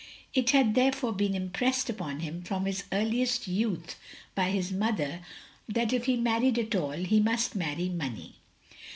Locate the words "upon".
1.87-2.21